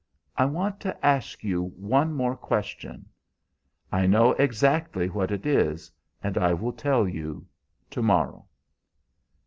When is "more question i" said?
2.11-4.07